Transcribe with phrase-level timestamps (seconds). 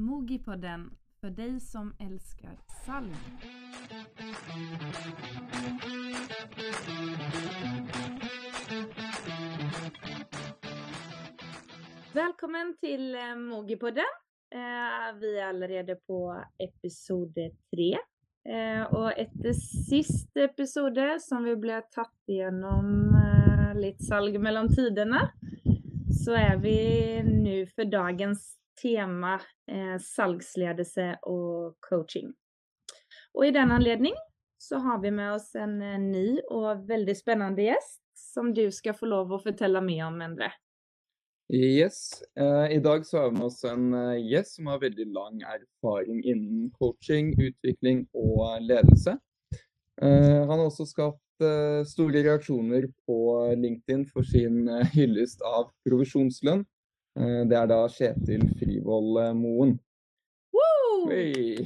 [0.00, 0.90] Mogipodden
[1.20, 3.14] för dig som älskar salg.
[12.14, 14.04] Välkommen till eh, Mogipodden.
[14.54, 17.92] Eh, vi er allerede på episode tre.
[18.54, 23.12] Eh, og etter siste episode, som vi ble tatt gjennom
[23.76, 25.26] litt salg mellom tidene,
[26.24, 26.78] så er vi
[27.26, 29.36] nå for dagens tema
[29.70, 32.32] eh, salgsledelse og coaching.
[33.36, 34.16] Og i den anledning
[34.60, 38.96] så har vi med oss en eh, ny og veldig spennende gjest, som du skal
[38.96, 40.50] få lov å fortelle mye om, Endre.
[41.50, 42.22] Yes.
[42.38, 45.40] Eh, I dag så har vi med oss en eh, gjest som har veldig lang
[45.42, 49.16] erfaring innen coaching, utvikling og ledelse.
[50.00, 53.18] Eh, han har også skapt eh, store reaksjoner på
[53.58, 56.62] LinkedIn for sin eh, hyllest av provisjonslønn.
[57.18, 59.76] Eh, det er da Kjetil Frivold eh, Moen.
[61.10, 61.64] Hey.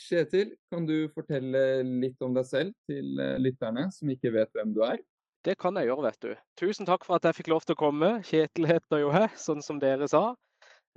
[0.00, 4.72] Kjetil, kan du fortelle litt om deg selv til eh, lytterne som ikke vet hvem
[4.74, 4.98] du er?
[5.46, 6.32] Det kan jeg gjøre, vet du.
[6.60, 8.10] Tusen takk for at jeg fikk lov til å komme.
[8.26, 10.34] Kjetil heter jo jeg, sånn som dere sa.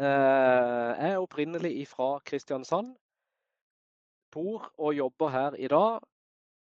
[0.01, 2.95] Eh, Jeg er opprinnelig fra Kristiansand.
[4.33, 6.01] Bor og jobber her i dag.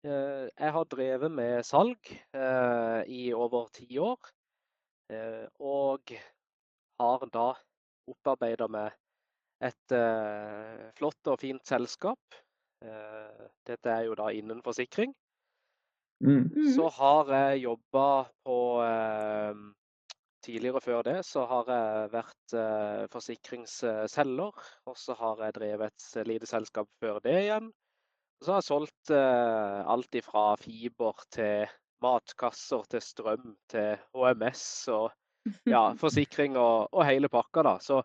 [0.06, 1.98] Eh, Jeg har drevet med salg
[2.33, 4.18] eh, i over ti år.
[6.98, 7.48] Har da
[8.08, 8.94] opparbeida meg
[9.64, 12.38] et eh, flott og fint selskap.
[12.84, 15.14] Eh, Dette er jo da innen forsikring.
[16.24, 16.48] Mm.
[16.74, 18.06] Så har jeg jobba
[18.46, 19.66] på eh,
[20.38, 24.62] Tidligere før det så har jeg vært eh, forsikringsselger.
[24.88, 27.66] Og så har jeg drevet et lite selskap før det igjen.
[28.38, 31.66] Og så har jeg solgt eh, alt ifra fiber til
[32.05, 34.62] matkasser til strøm til HMS
[34.94, 35.10] og
[35.68, 37.74] ja, forsikring og, og hele pakka, da.
[37.82, 38.02] Så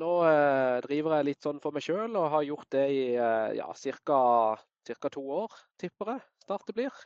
[0.00, 3.56] nå eh, driver jeg litt sånn for meg sjøl og har gjort det i eh,
[3.58, 5.10] ja, ca.
[5.12, 7.00] to år, tipper jeg snart det blir.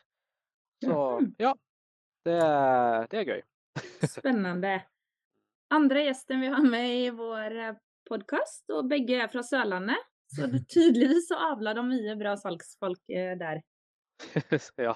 [0.84, 0.98] Så
[1.40, 1.54] ja,
[2.26, 2.40] det,
[3.10, 3.42] det er gøy.
[4.06, 4.78] Spennende.
[5.74, 7.56] Andre gjesten vi har med i vår
[8.08, 10.00] podkast, og begge er fra Sørlandet.
[10.34, 13.62] Så tydeligvis så avler de mye bra salgsfolk eh, der.
[14.86, 14.94] ja.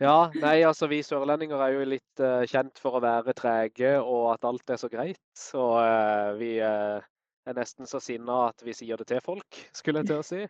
[0.00, 0.16] ja.
[0.42, 4.48] Nei, altså vi sørlendinger er jo litt uh, kjent for å være trege og at
[4.48, 5.46] alt er så greit.
[5.58, 7.00] Og uh, vi uh,
[7.46, 10.42] er nesten så sinna at vi sier det til folk, skulle jeg til å si.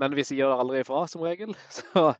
[0.00, 1.52] Men vi sier det aldri ifra, som regel.
[1.76, 2.12] Så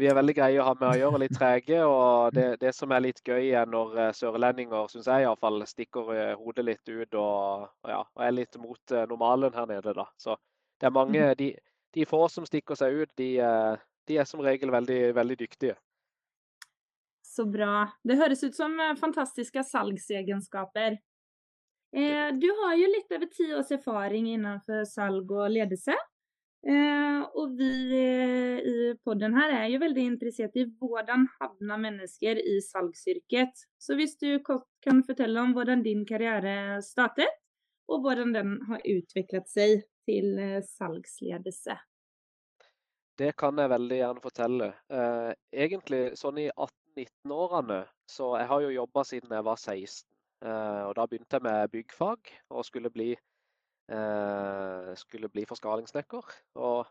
[0.00, 1.82] vi er veldig greie å ha med å gjøre, litt trege.
[1.84, 6.12] Og det, det som er litt gøy, er når eh, sørlendinger, syns jeg iallfall, stikker
[6.14, 10.08] eh, hodet litt ut og, ja, og er litt mot eh, normalen her nede, da.
[10.20, 10.38] Så
[10.80, 11.52] det er mange De,
[11.96, 15.76] de få som stikker seg ut, de, eh, de er som regel veldig, veldig dyktige.
[17.26, 17.84] Så bra.
[18.06, 20.98] Det høres ut som eh, fantastiske salgsegenskaper.
[21.96, 25.96] Eh, du har jo litt over ti års erfaring innenfor salg og ledelse.
[26.66, 32.40] Eh, og vi eh, i podden her er jo veldig interessert i hvordan havner mennesker
[32.40, 33.66] i salgsyrket.
[33.78, 37.30] Så hvis du kort kan fortelle om hvordan din karriere startet,
[37.86, 41.76] og hvordan den har utviklet seg til eh, salgsledelse.
[43.16, 44.66] Det kan jeg veldig gjerne fortelle.
[44.92, 45.30] Eh,
[45.64, 47.78] egentlig sånn i 18-19-årene,
[48.12, 50.04] så jeg har jo jobba siden jeg var 16.
[50.44, 53.14] Eh, og da begynte jeg med byggfag og skulle bli,
[53.88, 56.36] eh, skulle bli forskalingssnekker.
[56.60, 56.84] Og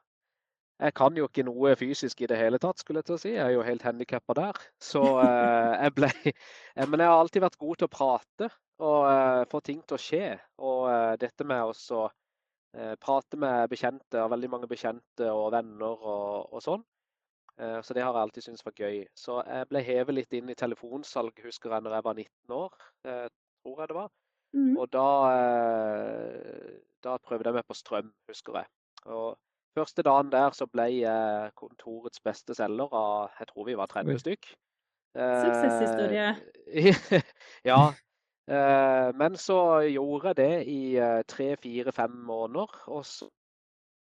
[0.82, 3.36] jeg kan jo ikke noe fysisk i det hele tatt, skulle jeg til å si.
[3.36, 4.66] Jeg er jo helt handikappa der.
[4.82, 6.10] Så jeg ble
[6.90, 8.50] Men jeg har alltid vært god til å prate
[8.84, 10.28] og få ting til å skje.
[10.58, 10.90] Og
[11.22, 12.10] dette med eh,
[13.00, 16.84] prate med bekjente, og veldig mange bekjente og venner og, og sånn.
[17.60, 19.06] Eh, så det har jeg alltid syntes var gøy.
[19.16, 22.78] Så jeg ble hevet litt inn i telefonsalg, husker jeg, når jeg var 19 år.
[23.08, 23.28] Eh,
[23.64, 24.12] tror jeg det var.
[24.56, 24.74] Mm.
[24.78, 28.72] Og da, eh, da prøvde jeg meg på strøm, husker jeg.
[29.06, 29.38] Og
[29.76, 34.20] første dagen der så ble jeg kontorets beste selger av jeg tror vi var 30
[34.24, 34.52] stykk.
[35.16, 36.36] Suksesshistorie.
[36.68, 37.22] Eh,
[37.72, 37.80] ja.
[38.46, 39.58] Eh, men så
[39.90, 42.82] gjorde jeg det i eh, tre, fire, fem måneder.
[42.94, 43.30] Og så,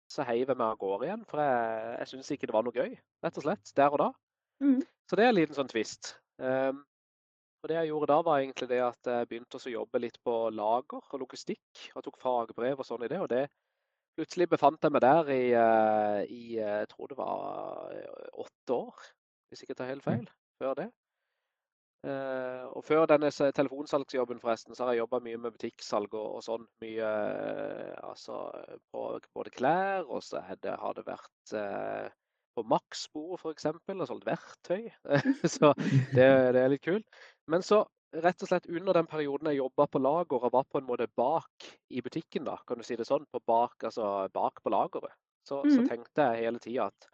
[0.09, 2.77] så heiv jeg meg av gårde igjen, for jeg, jeg syntes ikke det var noe
[2.77, 2.95] gøy.
[3.25, 3.73] Rett og slett.
[3.77, 4.09] Der og da.
[4.61, 4.79] Mm.
[5.09, 6.15] Så det er en liten sånn twist.
[6.41, 6.81] Um,
[7.61, 10.35] og det jeg gjorde da, var egentlig det at jeg begynte å jobbe litt på
[10.57, 11.83] lager og logistikk.
[11.93, 13.19] Og tok fagbrev og sånn i det.
[13.21, 13.45] Og det
[14.17, 17.93] plutselig befant jeg meg der i, eh, i jeg tror det var
[18.41, 19.05] åtte år,
[19.49, 20.25] hvis ikke jeg tar helt feil,
[20.59, 20.89] før det.
[22.01, 26.43] Eh, og før denne telefonsalgsjobben forresten, så har jeg jobba mye med butikksalg og, og
[26.45, 26.65] sånn.
[26.81, 28.39] Mye eh, altså
[28.93, 29.05] på
[29.35, 32.09] både klær, og så er det, har det vært eh,
[32.57, 33.69] på Maxbo f.eks.
[33.69, 34.89] og solgt verktøy.
[35.55, 36.25] så det,
[36.57, 37.21] det er litt kult.
[37.51, 40.81] Men så rett og slett under den perioden jeg jobba på lager og var på
[40.81, 44.59] en måte bak i butikken, da, kan du si det sånn, på bak, altså bak
[44.65, 45.13] på lageret,
[45.47, 45.87] så, så Mm.
[45.87, 47.07] tenkte jeg hele tida at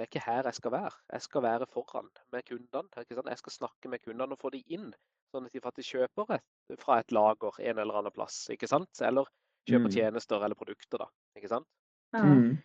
[0.00, 0.90] det er ikke her jeg skal være.
[1.12, 3.02] Jeg skal være foran med kundene.
[3.02, 3.26] ikke sant?
[3.28, 4.86] Jeg skal snakke med kundene og få de inn,
[5.28, 6.46] sånn at de faktisk kjøper et,
[6.80, 8.38] fra et lager en eller annen plass.
[8.54, 8.88] ikke sant?
[9.04, 9.28] Eller
[9.68, 9.92] kjøper Mm.
[9.92, 11.08] tjenester eller produkter, da.
[11.36, 11.68] ikke sant?
[12.16, 12.22] Ja.
[12.24, 12.56] Mm.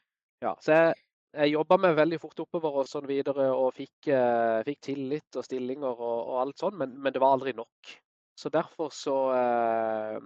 [0.45, 0.95] Ja, så jeg,
[1.35, 5.43] jeg jobba meg veldig fort oppover og sånn videre, og fikk, eh, fikk tillit og
[5.43, 7.91] stillinger og, og alt sånn, men, men det var aldri nok.
[8.39, 10.19] Så derfor så eh,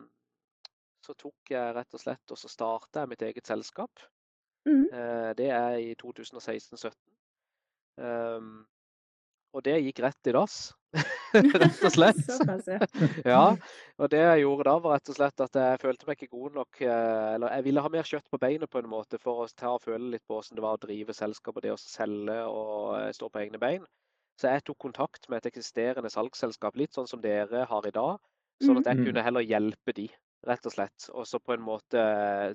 [1.10, 4.06] så tok jeg rett og slett og så starta jeg mitt eget selskap.
[4.68, 4.86] Mm.
[4.94, 6.92] Eh, det er i 2016-17.
[8.00, 8.66] Um,
[9.54, 10.58] og det gikk rett i dass,
[11.34, 12.20] rett og slett.
[13.26, 13.56] Ja.
[14.00, 16.58] Og det jeg gjorde da var rett og slett at jeg følte meg ikke god
[16.60, 19.50] nok, eh, eller jeg ville ha mer kjøtt på beinet på en måte for å
[19.58, 22.38] ta og føle litt på hvordan det var å drive selskap og det å selge
[22.46, 23.86] og eh, stå på egne bein.
[24.40, 28.22] Så jeg tok kontakt med et eksisterende salgsselskap, litt sånn som dere har i dag,
[28.64, 29.06] sånn at jeg Mm.
[29.10, 30.08] kunne heller hjelpe de,
[30.48, 31.10] rett og slett.
[31.14, 32.04] Og så på en måte,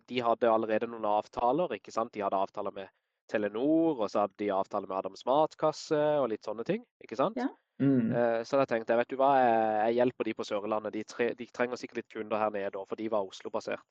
[0.09, 2.13] de hadde allerede noen avtaler, ikke sant?
[2.15, 2.93] De hadde avtaler med
[3.31, 7.39] Telenor, og så hadde de avtaler med Adams Matkasse og litt sånne ting, ikke sant?
[7.41, 7.49] Ja.
[7.83, 8.13] Mm.
[8.15, 10.95] Eh, Så da tenkte jeg, vet du hva, jeg, hjelper de på Sørlandet.
[10.95, 13.83] De, tre, de trenger sikkert litt kunder her nede for de var Oslo-basert.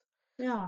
[0.42, 0.64] ja.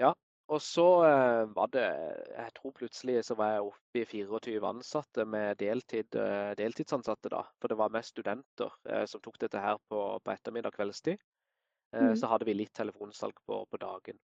[0.00, 0.14] ja.
[0.46, 5.24] Og så eh, var det Jeg tror plutselig så var jeg oppe i 24 ansatte
[5.26, 7.40] med deltid, eh, deltidsansatte, da.
[7.58, 8.70] For det var mest studenter
[9.10, 11.18] som tok dette her på, på ettermiddag kveldstid.
[11.94, 12.16] Mhm.
[12.16, 14.18] Så hadde vi litt telefonsalg på, på dagen.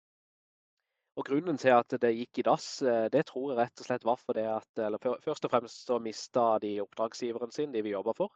[1.18, 4.06] Og grunnen til at det gikk i dass, eh, det tror jeg rett og slett
[4.06, 8.14] var fordi at eller Først og fremst så mista de oppdragsgiveren sin, de vi jobba
[8.16, 8.30] for.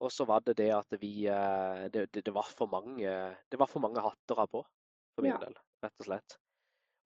[0.00, 3.60] Og så var det det at vi eh, det, det, det, var for mange, det
[3.60, 4.64] var for mange hatter av på,
[5.14, 5.38] for min Ja.
[5.38, 5.54] del.
[5.84, 6.38] Rett og slett.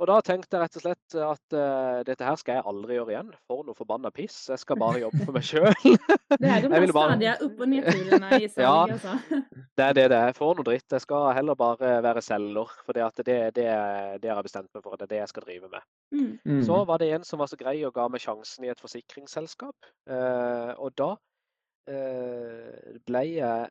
[0.01, 3.13] Og da tenkte jeg rett og slett at uh, dette her skal jeg aldri gjøre
[3.13, 3.33] igjen.
[3.51, 4.39] For noe forbanna piss.
[4.49, 5.75] Jeg skal bare jobbe for meg sjøl.
[5.77, 8.77] Det er de mest her de bare- stadige opp- og nedturene i salg, Ja.
[8.87, 9.43] altså.
[9.81, 10.33] Det er det det er.
[10.37, 10.87] For noe dritt.
[10.93, 12.73] Jeg skal heller bare være selger.
[12.87, 13.67] For det, det, det,
[14.25, 14.97] det har jeg bestemt meg for.
[14.97, 15.85] Det er det jeg skal drive med.
[16.17, 16.33] Mm.
[16.45, 16.63] Mm.
[16.69, 19.77] Så var det en som var så grei og ga meg sjansen i et forsikringsselskap.
[20.09, 21.11] Uh, og da
[21.93, 23.69] uh, ble jeg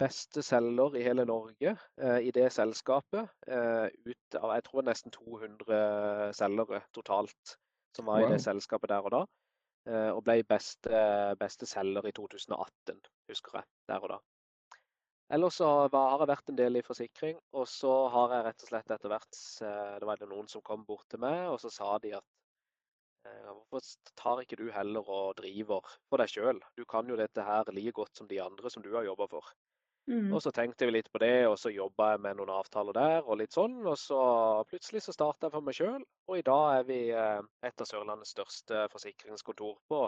[0.00, 3.28] beste selger i hele Norge eh, i det selskapet.
[3.46, 7.56] Eh, ut av jeg tror nesten 200 selgere totalt
[7.96, 9.22] som var i det selskapet der og da.
[9.88, 11.04] Eh, og ble beste,
[11.40, 13.00] beste selger i 2018,
[13.30, 13.68] husker jeg.
[13.88, 14.18] Der og da.
[15.30, 18.70] Ellers så har jeg vært en del i forsikring, og så har jeg rett og
[18.72, 21.92] slett etter hvert eh, Det var noen som kom bort til meg, og så sa
[22.02, 22.26] de at
[23.30, 26.58] eh, Hvorfor tar ikke du heller og driver for deg sjøl?
[26.74, 29.54] Du kan jo dette her like godt som de andre som du har jobba for.
[30.08, 30.32] Mm.
[30.34, 33.20] Og så tenkte vi litt på det, og så jobba jeg med noen avtaler der,
[33.22, 33.76] og litt sånn.
[33.86, 34.20] Og så
[34.70, 37.88] plutselig så starta jeg for meg sjøl, og i dag er vi eh, et av
[37.88, 40.04] Sørlandets største forsikringskontor på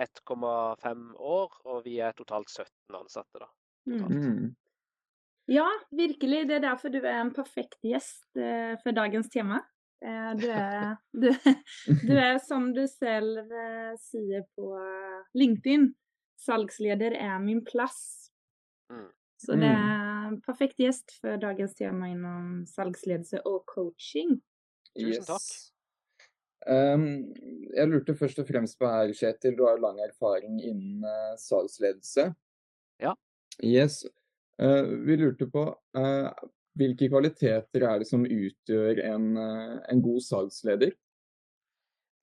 [0.00, 3.50] 1,5 år, og vi er totalt 17 ansatte, da.
[3.90, 4.06] Mm.
[4.08, 4.46] Mm.
[5.52, 6.46] Ja, virkelig.
[6.48, 9.60] Det er derfor du er en perfekt gjest eh, for dagens tema.
[10.00, 11.28] Eh, du, er, du,
[12.08, 13.52] du er, som du selv
[14.00, 14.72] sier på
[15.36, 15.90] LinkedIn,
[16.40, 18.30] salgsleder er min plass.
[18.88, 19.12] Mm.
[19.44, 24.38] Så det er en perfekt gjest for dagens tema innom salgsledelse og coaching.
[24.96, 25.48] Tusen takk.
[26.64, 27.34] Um,
[27.76, 32.30] jeg lurte først og fremst på her, Kjetil, du har lang erfaring innen uh, salgsledelse.
[33.04, 33.12] Ja.
[33.60, 34.00] Yes.
[34.56, 35.66] Uh, vi lurte på
[35.98, 36.30] uh,
[36.78, 40.96] hvilke kvaliteter er det som utgjør en, en god salgsleder?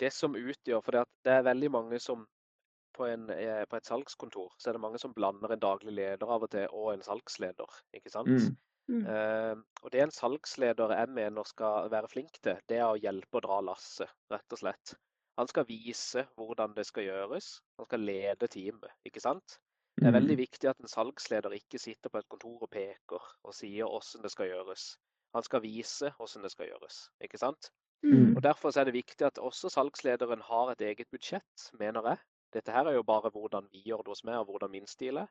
[0.01, 2.25] Det som utgjør For det er veldig mange som
[2.94, 6.28] på, en, eh, på et salgskontor så er det mange som blander en daglig leder
[6.28, 7.80] av og til og en salgsleder.
[7.98, 8.28] ikke sant?
[8.28, 8.58] Mm.
[8.92, 9.06] Mm.
[9.08, 13.40] Eh, og det en salgsleder jeg mener skal være flink til, det er å hjelpe
[13.40, 14.96] å dra lasset, rett og slett.
[15.40, 17.62] Han skal vise hvordan det skal gjøres.
[17.80, 19.60] Han skal lede teamet, ikke sant.
[19.98, 20.42] Det er veldig Mm.
[20.42, 24.32] viktig at en salgsleder ikke sitter på et kontor og peker og sier hvordan det
[24.32, 24.98] skal gjøres.
[25.36, 27.72] Han skal vise hvordan det skal gjøres, ikke sant.
[28.04, 28.36] Mm.
[28.36, 32.18] Og Derfor er det viktig at også salgslederen har et eget budsjett, mener jeg.
[32.53, 35.22] Dette her er jo bare hvordan vi gjør det hos meg, og hvordan min stil
[35.24, 35.29] er.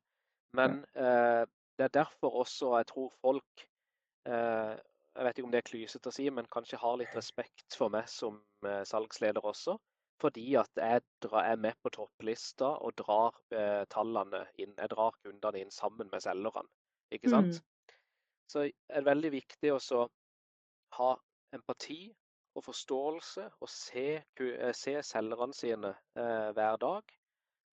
[0.57, 1.45] Men eh,
[1.79, 3.67] det er derfor også jeg tror folk
[4.27, 4.75] eh,
[5.15, 7.93] Jeg vet ikke om det er klysete å si, men kanskje har litt respekt for
[7.93, 9.77] meg som eh, salgsleder også.
[10.21, 11.01] Fordi at jeg
[11.33, 14.75] er med på topplista og drar eh, tallene inn.
[14.77, 16.69] Jeg drar kundene inn sammen med selgerne.
[17.11, 17.59] Ikke sant?
[18.53, 20.07] Så er det veldig viktig å
[20.99, 21.11] ha
[21.57, 22.03] empati
[22.59, 24.07] og forståelse og se,
[24.41, 27.15] eh, se selgerne sine eh, hver dag.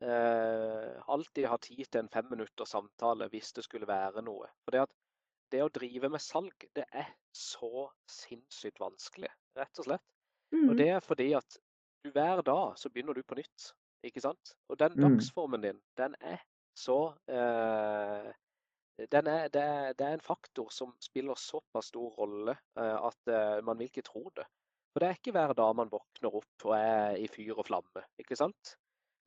[0.02, 4.50] Eh, alltid ha tid til en fem minutters samtale hvis det skulle være noe.
[4.64, 4.94] For det, at
[5.52, 10.06] det å drive med salg, det er så sinnssykt vanskelig, rett og slett.
[10.54, 10.70] Mm.
[10.70, 11.58] Og det er fordi at
[12.04, 13.72] du hver dag så begynner du på nytt,
[14.06, 14.54] ikke sant?
[14.70, 15.08] Og den Mm.
[15.08, 16.44] dagsformen din, den er
[16.78, 18.34] så eh,
[18.98, 23.30] den er, det, er, det, er, en faktor som spiller såpass stor rolle at
[23.64, 24.46] man vil ikke tro det.
[24.98, 28.02] For det er ikke hver dag man våkner opp og er i fyr og flamme,
[28.18, 28.72] ikke sant?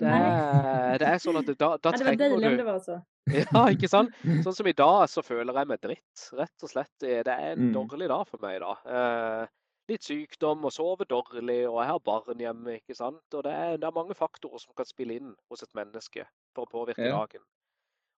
[0.03, 2.81] Det er, det er sånn at da, da du Det var deilig om det var
[2.83, 2.97] så.
[3.37, 4.17] Ja, ikke sant?
[4.43, 6.25] Sånn som i dag, så føler jeg meg dritt.
[6.35, 6.91] Rett og slett.
[6.99, 7.71] Det er en mm.
[7.77, 8.73] dårlig dag for meg da.
[8.97, 9.53] Eh,
[9.93, 13.23] litt sykdom og sover dårlig, og jeg har barn hjemme, ikke sant.
[13.31, 16.67] Og det er, det er, mange faktorer som kan spille inn hos et menneske for
[16.67, 17.15] å påvirke ja.
[17.15, 17.47] dagen.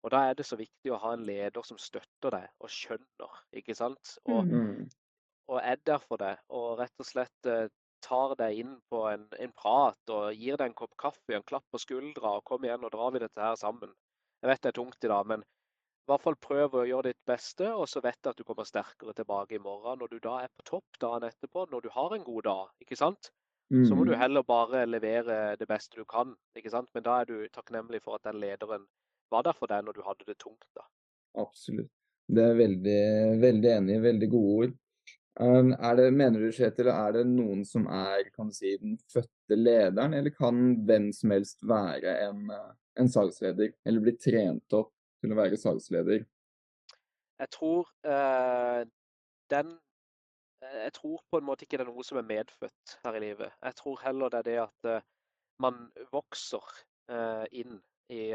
[0.00, 3.44] Og da er det så viktig å ha en leder som støtter deg og skjønner,
[3.60, 4.16] ikke sant.
[4.24, 4.88] Og, mm.
[5.50, 7.66] Og er der for deg, og rett og slett eh,
[8.02, 11.64] tar deg inn på en, en, prat og gir deg en kopp kaffe, en klapp
[11.70, 13.92] på skuldra, og kom igjen, og drar vi dette her sammen.
[14.42, 15.44] Jeg vet det er tungt i dag, men
[16.02, 18.66] i hvert fall prøv å gjøre ditt beste, og så vet du at du kommer
[18.66, 20.00] sterkere tilbake i morgen.
[20.02, 22.98] Når du da er på topp dagen etterpå, når du har en god dag, ikke
[22.98, 23.30] sant?
[23.70, 23.84] Mm.
[23.86, 24.18] Så må du mm.
[24.20, 26.90] heller bare levere det beste du kan, ikke sant?
[26.92, 28.88] Men da er du takknemlig for at den lederen
[29.32, 30.66] var der for deg når du hadde det tungt.
[30.76, 30.84] da.
[31.40, 31.92] Absolutt.
[32.32, 33.00] Det er veldig,
[33.42, 34.02] veldig enig.
[34.02, 34.74] Veldig gode ord.
[35.40, 40.34] Er det, mener du, Kjetil, er det noen som er si, den fødte lederen, eller
[40.34, 42.50] kan hvem som helst være en,
[43.00, 46.26] en salgsleder, eller bli trent opp til å være salgsleder?
[47.40, 48.84] Jeg tror uh,
[49.50, 49.72] den
[50.62, 53.56] Jeg tror på en måte ikke det er noe som er medfødt her i livet.
[53.64, 55.06] Jeg tror heller det er det at uh,
[55.64, 56.68] man vokser
[57.10, 57.80] uh, inn
[58.12, 58.34] i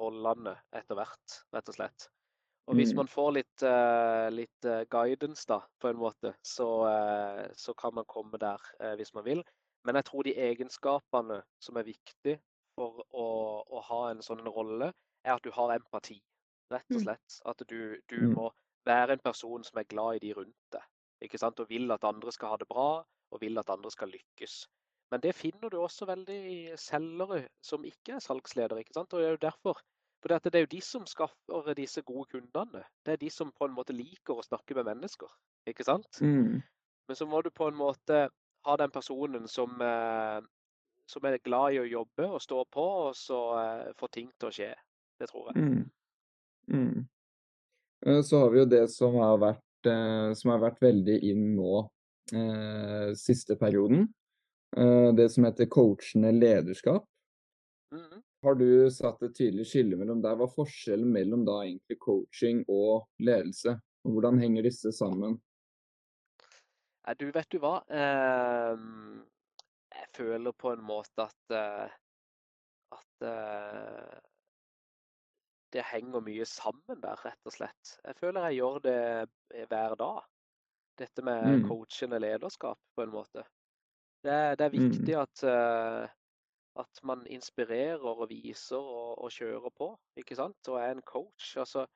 [0.00, 2.06] rollene etter hvert, rett og slett.
[2.68, 3.00] Og hvis mm.
[3.00, 6.68] man får litt, uh, litt uh, guidance, da, på en måte, så,
[7.56, 8.60] så kan man komme der
[8.98, 9.42] hvis man vil.
[9.84, 12.38] Men jeg tror de egenskapene som er viktige
[12.76, 13.28] for å,
[13.64, 14.92] å ha en sånn rolle,
[15.24, 16.18] er at du har empati,
[16.72, 17.04] rett og mm.
[17.04, 17.38] slett.
[17.48, 17.80] At du,
[18.12, 18.34] du mm.
[18.36, 18.50] må
[18.88, 20.84] være en person som er glad i de rundt deg.
[21.26, 21.60] ikke sant?
[21.60, 22.90] Og vil at andre skal ha det bra,
[23.30, 24.62] og vil at andre skal lykkes.
[25.10, 28.80] Men det finner du også veldig i selgere som ikke er salgsledere.
[28.80, 29.12] ikke sant?
[29.12, 29.82] Og det er jo derfor.
[30.20, 32.82] For det er jo de som skaffer disse gode kundene.
[33.06, 35.28] Det er de som på en måte liker å snakke med mennesker.
[35.66, 36.20] ikke sant?
[36.20, 36.60] Mm.
[37.08, 38.28] Men så må du på en måte
[38.66, 40.40] ha den personen som, eh,
[41.08, 44.48] som er glad i å jobbe og stå på, og så eh, få ting til
[44.48, 44.74] å skje.
[45.20, 45.64] Det tror jeg.
[45.64, 45.90] Mm.
[46.68, 47.08] Mm.
[48.06, 49.66] Eh, så har vi jo det som har vært,
[50.36, 51.88] som har vært veldig inn nå
[52.36, 54.08] eh, siste perioden.
[54.76, 57.06] Eh, det som heter coachende lederskap.
[57.94, 58.22] Mm.
[58.42, 60.36] Har du satt et tydelig skille mellom der?
[60.38, 63.74] Hva er forskjellen mellom da egentlig coaching og ledelse?
[64.04, 65.36] Og hvordan henger disse sammen?
[67.20, 67.80] Du, vet du hva?
[67.92, 69.20] Ehm,
[69.92, 71.94] jeg føler på en måte at, eh,
[72.96, 74.18] at eh,
[75.74, 77.96] det henger mye sammen der, rett og slett.
[78.06, 80.22] Jeg føler jeg gjør det hver dag.
[81.00, 81.66] Dette med mm.
[81.68, 83.44] coachende lederskap, på en måte.
[84.24, 84.80] Det det er mm.
[84.80, 85.44] viktig at,
[86.78, 90.68] at, man inspirerer og viser og, og, kjører på, ikke sant?
[90.68, 91.56] Og er en coach.
[91.58, 91.86] Altså,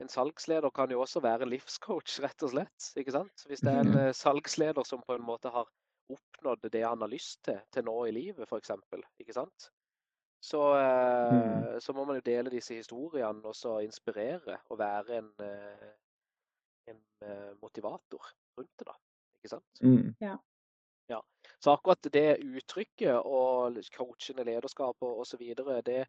[0.00, 2.90] en salgsleder kan jo også være en livscoach, rett og slett.
[2.96, 3.46] ikke sant?
[3.46, 5.68] Hvis det er en uh, salgsleder som på en måte har
[6.12, 8.74] oppnådd det han har lyst til til nå i livet, f.eks.
[9.22, 9.70] Ikke sant?
[10.42, 11.80] Så, mm.
[11.80, 15.28] så, må man jo dele disse historiene og så inspirere og være en,
[16.90, 16.98] en
[17.62, 18.26] motivator
[18.58, 18.96] rundt det, da.
[19.38, 19.82] Ikke sant?
[19.86, 20.16] Mm.
[20.20, 20.34] Ja.
[21.10, 21.20] Ja.
[21.58, 25.42] Så akkurat det uttrykket og coachende lederskap og osv.,
[25.86, 26.00] det,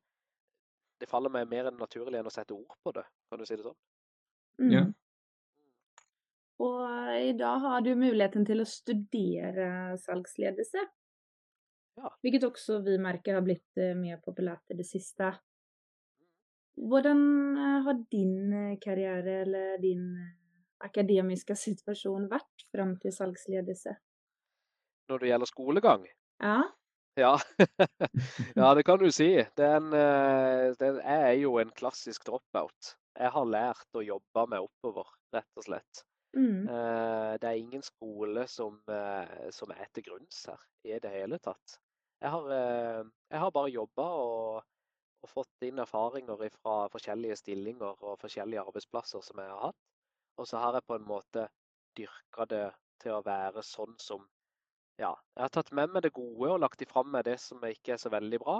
[1.00, 3.58] det faller meg mer enn naturlig enn å sette ord på det, kan du si
[3.58, 3.80] det sånn?
[4.62, 4.74] Mm.
[4.74, 4.84] Ja.
[6.64, 6.84] Og
[7.18, 10.84] i dag har du muligheten til å studere salgsledelse.
[12.00, 12.10] Ja.
[12.26, 15.34] Hvilket også vi merker har blitt eh, mer populært i det siste.
[16.90, 17.20] Hvordan
[17.58, 20.08] eh, har din eh, karriere eller din
[20.84, 23.94] akademiske situasjon vært fram til salgsledelse?
[25.10, 26.07] Når det gjelder skolegang.
[26.43, 26.62] Ja.
[27.15, 27.38] Ja.
[28.55, 29.45] ja, det kan du si.
[29.57, 32.95] Den, eh, den er jo en klassisk dropout.
[33.13, 36.03] Jeg har lært å jobbe meg oppover, rett og slett.
[36.33, 36.65] Mm.
[36.65, 41.38] Eh, det er ingen skole som, eh, som, er til grunns her i det hele
[41.38, 41.77] tatt.
[42.24, 42.45] Jeg har,
[43.29, 44.63] jeg har bare jobba og,
[45.22, 49.81] og, fått inn erfaringer fra forskjellige stillinger og forskjellige arbeidsplasser som jeg har hatt.
[50.39, 51.50] Og så har jeg på en måte
[52.00, 52.69] dyrka det
[53.03, 54.24] til å være sånn som
[55.02, 57.96] ja, jeg har tatt med meg det gode og lagt ifra meg det som ikke
[57.96, 58.60] er så veldig bra.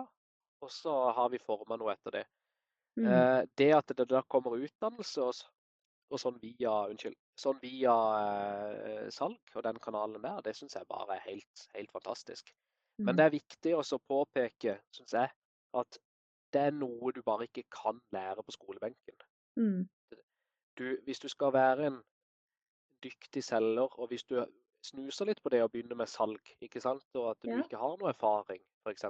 [0.64, 2.24] Og så har vi forma noe etter det.
[2.98, 3.08] Mm.
[3.10, 5.42] Eh, det at det da kommer utdannelse og,
[6.14, 10.90] og sånn via, unnskyld, sånn via eh, salg og den kanalen der, det syns jeg
[10.90, 12.54] bare er helt, helt fantastisk.
[13.00, 13.08] Mm.
[13.08, 15.34] Men det er viktig også å påpeke, syns jeg,
[15.74, 16.00] at
[16.54, 19.26] det er noe du bare ikke kan lære på skolebenken.
[19.58, 19.86] Mm.
[20.78, 22.02] Du, hvis du skal være en
[23.04, 24.38] dyktig selger, og hvis du
[24.84, 27.06] snuser litt på det å begynne med salg, ikke sant?
[27.16, 27.62] og at du ja.
[27.64, 29.06] ikke har noe erfaring, f.eks.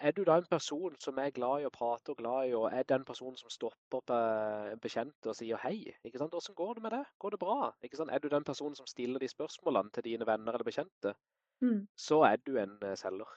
[0.00, 2.70] er du da en person som er glad i å prate og glad i, og
[2.72, 5.92] er den personen som stopper på en bekjente og sier hei?
[6.04, 6.32] ikke sant?
[6.32, 7.02] Hvordan går det med det?
[7.20, 7.58] Går det bra?
[7.84, 8.10] ikke sant?
[8.12, 11.14] Er du den personen som stiller de spørsmålene til dine venner eller bekjente,
[11.60, 11.82] Mm.
[11.92, 13.28] så er du en eh, selger.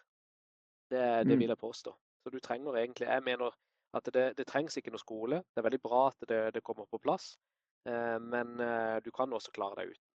[0.90, 1.40] Det, det Mm.
[1.40, 1.92] vil jeg påstå.
[2.24, 3.52] Så du trenger egentlig Jeg mener
[3.94, 5.36] at det, det trengs ikke noe skole.
[5.52, 7.38] Det er veldig bra at det, det kommer på plass,
[7.86, 10.13] eh, men eh, du kan også klare deg uten.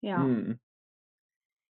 [0.00, 0.18] Ja.
[0.22, 0.58] Mm.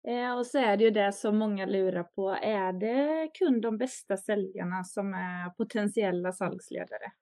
[0.09, 2.31] Eh, og så er det jo det som mange lurer på.
[2.33, 7.13] er det kun de beste selgerne som er potensielle salgsledere?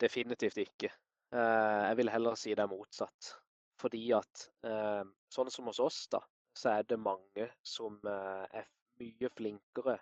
[0.00, 0.92] Definitivt ikke.
[1.32, 3.36] Eh, Jeg vil heller si det er motsatt.
[3.80, 6.20] Fordi at eh, sånn som hos oss, da,
[6.56, 8.66] så er det mange som eh, er
[9.00, 9.96] mye flinkere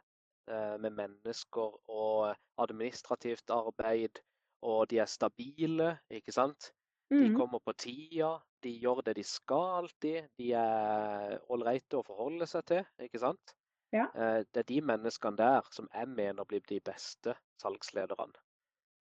[0.51, 4.19] eh, med mennesker og administrativt arbeid,
[4.67, 6.73] og de er stabile, ikke sant?
[7.21, 7.35] De Mm.
[7.35, 12.65] kommer på tida, de gjør det de skal alltid, de er ålreite å forholde seg
[12.67, 13.55] til, ikke sant?
[13.93, 14.13] Ja.
[14.15, 18.35] Eh, Det er de menneskene der som jeg mener blir de beste salgslederne.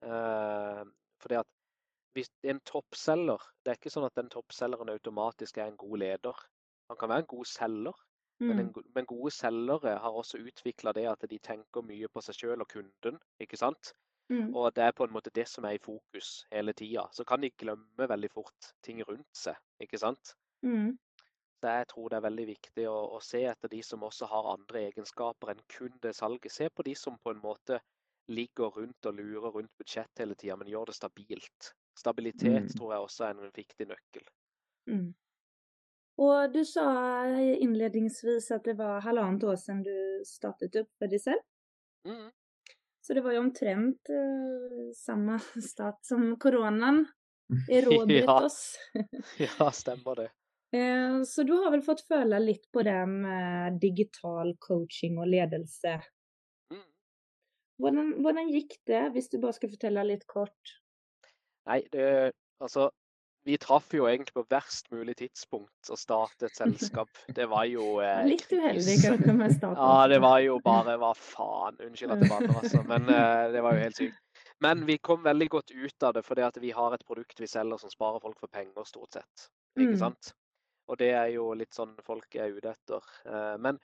[0.04, 0.86] Eh,
[1.22, 1.48] Fordi at
[2.16, 6.36] hvis en toppselger Det er ikke sånn at den toppselgeren automatisk er en god leder.
[6.90, 7.94] Han kan være en god selger,
[8.48, 8.74] men, en, Mm.
[8.74, 12.62] go- men gode selgere har også utvikla det at de tenker mye på seg sjøl
[12.62, 13.94] og kunden, ikke sant?
[14.30, 14.56] Mm.
[14.60, 17.08] Og det er på en måte det som er i fokus hele tida.
[17.16, 20.34] Så kan de glemme veldig fort ting rundt seg, ikke sant?
[20.64, 20.98] Mm.
[21.62, 24.50] Så jeg tror det er veldig viktig å, å se etter de som også har
[24.54, 26.54] andre egenskaper enn kun det salget.
[26.54, 27.80] Se på de som på en måte
[28.32, 31.72] ligger rundt og lurer rundt budsjett hele tida, men gjør det stabilt.
[31.98, 32.76] Stabilitet Mm.
[32.78, 34.28] tror jeg også er en viktig nøkkel.
[34.88, 35.14] Mm.
[36.18, 36.86] Og du sa
[37.40, 41.44] innledningsvis at det var halvannet år siden du startet opp for deg selv.
[42.06, 42.32] Mm.
[43.08, 47.06] Så det var jo omtrent uh, samme stat som koronaen
[47.72, 48.42] erobret Ja.
[48.44, 48.76] oss.
[49.40, 50.28] Ja, stemmer det.
[50.76, 55.96] Uh, Så du har vel fått føle litt på det med digital coaching og ledelse.
[56.74, 56.84] Mm.
[57.80, 60.76] Hvordan, hvordan gikk det, hvis du bare skal fortelle litt kort?
[61.68, 62.90] Nei, det Altså,
[63.48, 67.10] vi traff jo egentlig på verst mulig tidspunkt å starte et selskap.
[67.36, 69.80] Det var jo eh, Litt uheldig kanskje med starten.
[69.80, 71.80] Ja, det var jo bare Hva faen?
[71.88, 72.84] Unnskyld at det banner, altså.
[72.88, 74.20] Men eh, det var jo helt sykt.
[74.64, 77.48] Men vi kom veldig godt ut av det, fordi at vi har et produkt vi
[77.48, 79.48] selger som sparer folk for penger, stort sett.
[79.78, 80.00] Ikke Mm.
[80.02, 80.34] sant?
[80.88, 83.04] Og det er jo litt sånn folk er ute etter.
[83.28, 83.78] Eh, Men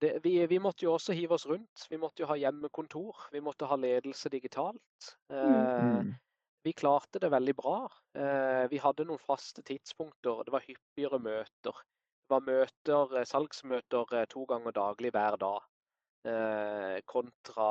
[0.00, 1.86] det, vi, vi måtte jo også hive oss rundt.
[1.90, 3.24] Vi måtte jo ha hjemmekontor.
[3.32, 5.12] Vi måtte ha ledelse digitalt.
[5.32, 5.44] Eh,
[5.98, 6.14] Mm.
[6.68, 7.76] Vi klarte det veldig bra.
[8.14, 10.42] Eh, vi hadde noen faste tidspunkter.
[10.44, 11.78] Det var hyppigere møter.
[11.80, 15.68] Det var møter, eh, salgsmøter eh, to ganger daglig hver dag.
[17.08, 17.68] Kontra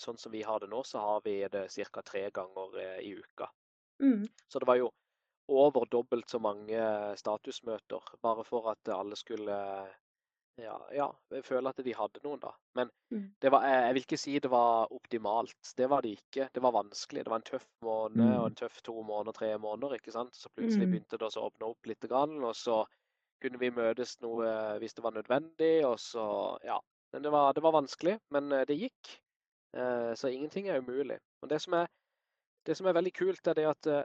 [0.00, 2.02] sånn som vi har det nå, så har vi det ca.
[2.02, 3.48] tre ganger i uka.
[4.00, 4.24] Mm.
[4.48, 4.88] Så det var jo
[5.52, 6.80] over dobbelt så mange
[7.18, 9.58] statusmøter, bare for at alle skulle
[10.60, 11.06] ja, ja,
[11.42, 12.50] føler at de hadde noen, da.
[12.76, 13.34] Men Mm.
[13.40, 15.72] det var, jeg jeg vil ikke si det var optimalt.
[15.76, 16.48] Det var det ikke.
[16.54, 17.24] Det var vanskelig.
[17.24, 19.94] Det var en tøff måned og en tøff to måneder, tre måneder.
[19.94, 20.34] ikke sant?
[20.36, 20.90] Så plutselig Mm.
[20.92, 22.84] begynte det å åpne opp litt, og så
[23.42, 25.84] kunne vi møtes noe hvis det var nødvendig.
[25.84, 26.78] og så, ja.
[27.12, 29.20] Men det var, det var vanskelig, men eh, det gikk.
[29.74, 31.18] Eh, Så ingenting er umulig.
[31.42, 31.86] Og det som er,
[32.66, 34.04] det som er veldig kult, er det at eh,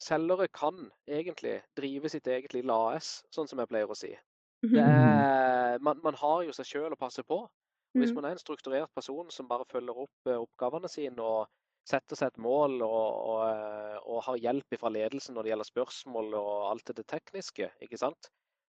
[0.00, 4.16] selgere kan egentlig drive sitt eget lille AS, sånn som jeg pleier å si.
[4.62, 7.42] Det er, man, man har jo seg sjøl å passe på.
[7.42, 8.14] Og Hvis Mm.
[8.16, 11.48] man er en strukturert person som bare følger opp eh, oppgavene sine og
[11.88, 15.68] setter seg et mål og, og, eh, og har hjelp fra ledelsen når det gjelder
[15.68, 18.30] spørsmål og alt det tekniske, ikke sant?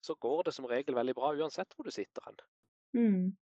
[0.05, 2.37] så går det som regel veldig bra uansett hvor du sitter hen.
[2.95, 3.37] Mm.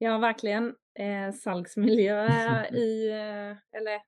[0.00, 0.70] Ja, verkligen.
[0.96, 4.04] Eh, salgsmiljøet i eh, Eller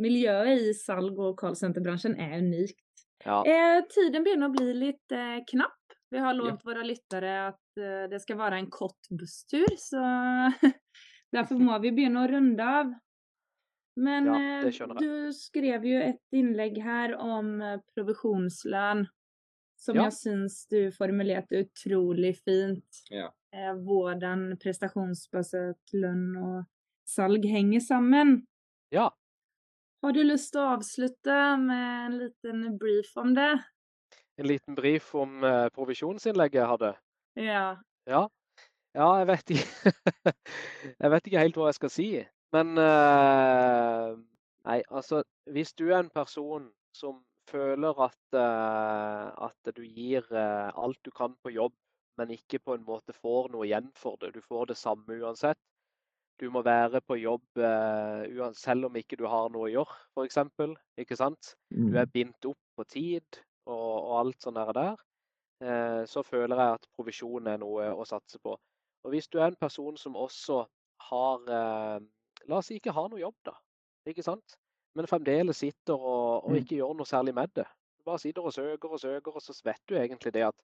[0.00, 2.80] miljøet i salg- og callcenter-bransjen er unikt.
[3.26, 3.42] Ja.
[3.46, 5.76] Eh, tiden begynner å bli litt eh, knapp.
[6.12, 10.02] Vi har lovt våre lyttere at eh, det skal være en kort busstur, så
[11.32, 12.90] derfor må vi begynne å runde av.
[14.02, 19.06] Men Ja, eh, du skrev jo et innlegg her om eh, provisjonslønn,
[19.82, 20.04] som Ja.
[20.10, 23.02] jeg syns du formulerte utrolig fint.
[23.10, 23.30] Ja.
[23.52, 26.62] Hvordan prestasjonsbasert lønn og
[27.08, 28.46] salg henger sammen.
[28.92, 29.10] ja.
[30.02, 33.52] Har du lyst til å avslutte med en liten brief om det?
[34.42, 36.88] En liten brief om eh, provisjonsinnlegget jeg hadde.
[37.38, 37.66] Ja.
[38.10, 38.22] Ja.
[38.90, 39.92] ja, jeg vet ikke
[41.02, 42.06] Jeg vet ikke helt hva jeg skal si.
[42.50, 44.08] Men eh,
[44.66, 45.20] Nei, altså
[45.54, 46.66] Hvis du er en person
[46.98, 47.20] som
[47.52, 51.78] føler at, eh, at du gir eh, alt du kan på jobb,
[52.18, 55.58] men ikke på en måte får noe igjen for det, du får det samme uansett.
[56.42, 60.42] Du må være på jobb eh, selv om ikke du har noe å gjøre, f.eks.
[60.98, 61.54] Ikke sant?
[61.70, 64.72] Du er bindt opp på tid og, og alt sånt der.
[64.76, 64.96] der.
[65.62, 68.56] Eh, så føler jeg at provisjon er noe å satse på.
[69.04, 70.64] Og hvis du er en person som også
[71.10, 72.00] har eh,
[72.50, 73.52] La oss si ikke har noe jobb, da.
[74.10, 74.56] Ikke sant?
[74.98, 76.56] Men fremdeles sitter og, og Mm.
[76.58, 77.66] ikke gjør noe særlig med det.
[77.98, 80.56] Du bare sitter og søker og søker, og så vet du egentlig det at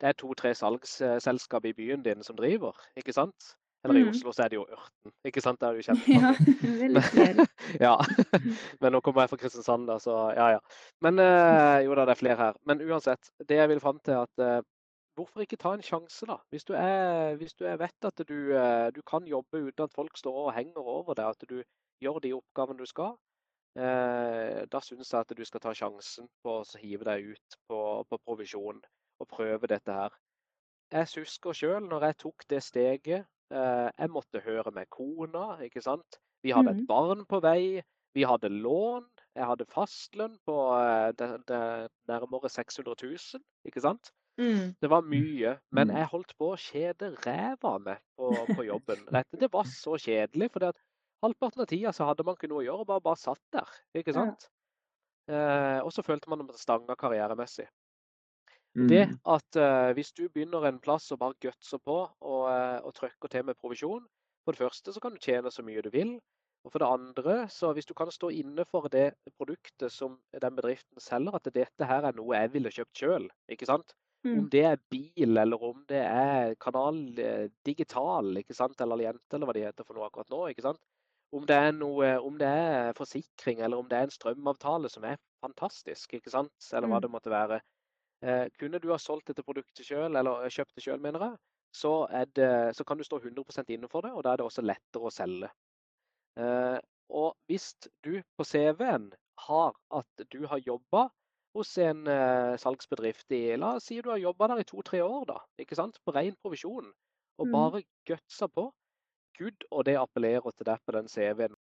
[0.00, 3.56] det er to-tre salgsselskap i byen din som driver, ikke sant?
[3.84, 4.10] Eller i Mm.
[4.10, 5.60] Oslo så er det jo Ørten, ikke sant?
[5.60, 6.06] Det er jo kjent.
[6.08, 6.32] Ja,
[7.10, 7.46] flere.
[7.80, 7.94] ja.
[8.80, 10.60] Men nå kommer jeg fra Kristiansand, da, så ja ja.
[11.04, 12.54] Men eh, jo da, det er flere her.
[12.66, 14.62] Men uansett, det jeg vil fram til er at eh,
[15.18, 16.38] hvorfor ikke ta en sjanse, da?
[16.50, 19.94] Hvis du, er, hvis du er vet at du, eh, du kan jobbe uten at
[19.94, 21.60] folk står og henger over deg, at du
[22.02, 23.14] gjør de oppgavene du skal,
[23.78, 27.80] eh, da syns jeg at du skal ta sjansen på å hive deg ut på,
[28.08, 28.80] på provisjon
[29.20, 30.16] og prøve dette her.
[30.94, 33.30] Jeg husker sjøl når jeg tok det steget.
[33.52, 36.18] Eh, jeg måtte høre med kona, ikke sant.
[36.42, 36.86] Vi hadde et Mhm.
[36.86, 37.82] barn på vei.
[38.14, 39.06] Vi hadde lån.
[39.36, 44.10] Jeg hadde fastlønn på eh, det, det nærmere 600 000, ikke sant.
[44.38, 44.74] Mm.
[44.82, 45.96] Det var mye, men Mm.
[45.96, 49.04] jeg holdt på å kjede ræva av meg på, på jobben.
[49.38, 50.72] Det var så kjedelig, for
[51.22, 53.68] halvparten av tida så hadde man ikke noe å gjøre, bare, bare satt der.
[53.94, 54.34] ikke Ja.
[55.28, 57.66] Eh, og så følte man at stanga karrieremessig.
[58.76, 58.88] Mm.
[58.90, 62.94] Det at uh, hvis du begynner en plass og bare gutser på og, uh, og
[62.96, 64.06] trykker til med provisjon
[64.44, 66.18] For det første så kan du tjene så mye du vil.
[66.64, 70.56] Og for det andre, så hvis du kan stå inne for det produktet som den
[70.56, 73.94] bedriften selger, at dette her er noe jeg ville kjøpt sjøl, ikke sant?
[74.34, 74.50] Om Mm.
[74.52, 78.80] det er bil, eller om det er kanal eh, digital, ikke sant?
[78.80, 80.80] Eller Alliente, eller hva de heter for noe akkurat nå, ikke sant?
[81.36, 85.04] Om det er noe, om det er forsikring, eller om det er en strømavtale som
[85.08, 86.52] er fantastisk, ikke sant?
[86.72, 87.04] Eller hva Mm.
[87.04, 87.60] det måtte være.
[88.24, 91.36] Eh, kunne du ha solgt dette produktet sjøl, eller kjøpt det sjøl, mener jeg,
[91.76, 91.92] så,
[92.38, 95.12] det, så kan du stå 100 innenfor det, og da er det også lettere å
[95.12, 95.50] selge.
[96.40, 96.78] Eh,
[97.14, 97.74] og hvis
[98.06, 99.10] du på CV-en
[99.48, 101.08] har at du har jobba
[101.54, 105.26] hos en eh, salgsbedrift i La oss si du har jobba der i to-tre år,
[105.30, 106.00] da, ikke sant?
[106.06, 106.90] på ren provisjon,
[107.38, 107.52] og Mm.
[107.52, 108.70] bare gutsa på.
[109.38, 111.56] Gud, og det appellerer til deg på den CV-en.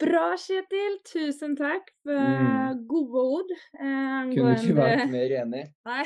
[0.00, 0.98] Bra, Kjetil.
[1.04, 2.86] Tusen takk for Mm.
[2.88, 3.50] gode ord.
[3.78, 5.64] eh, Kunne ikke vært mer enig.
[5.90, 6.04] Nei.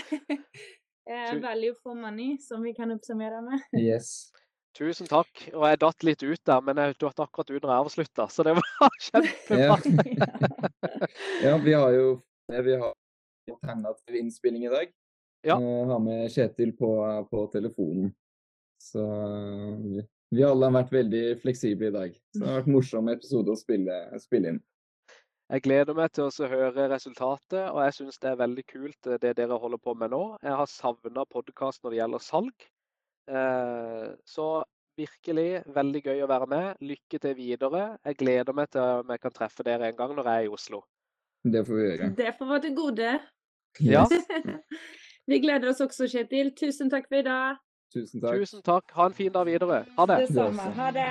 [1.07, 3.61] Eh, value for money, som vi kan oppsummere med.
[3.79, 4.31] Yes.
[4.75, 5.31] Tusen takk.
[5.55, 8.43] Og jeg datt litt ut der, men jeg datt akkurat ut når jeg avslutta, så
[8.43, 9.77] det var kjempebra.
[11.45, 12.09] Ja, vi har jo
[12.51, 12.93] vi har
[13.53, 14.91] alternativ innspilling i dag.
[15.47, 15.61] Ja.
[15.61, 16.91] Eh, har med Kjetil på,
[17.31, 18.11] på telefonen.
[18.83, 19.05] Så
[20.31, 22.15] vi, alle har vært veldig fleksible i dag.
[22.33, 24.63] Så det har vært en morsom episode å spille, spille inn.
[25.53, 29.19] Jeg gleder meg til å høre resultatet, og jeg syns det er veldig kult eh,
[29.21, 30.23] det dere holder på med nå.
[30.43, 32.69] Jeg har savna podkast når det gjelder salg.
[33.29, 34.49] Eh, Så
[34.97, 36.83] virkelig veldig gøy å være med.
[36.87, 37.85] Lykke til videre.
[38.07, 40.53] Jeg gleder meg til om jeg kan treffe dere en gang når jeg er i
[40.55, 40.85] Oslo.
[41.45, 42.11] Det får vi gjøre.
[42.17, 43.13] Det får være til gode.
[43.85, 44.05] Ja.
[45.29, 46.51] Vi gleder oss også, Kjetil.
[46.53, 47.57] Tusen takk for i dag.
[47.95, 48.41] Tusen takk.
[48.41, 48.91] Tusen takk.
[48.97, 49.85] Ha en fin dag videre.
[49.97, 50.17] Ha det.
[50.27, 50.63] Det samme.
[50.79, 51.11] Ha det.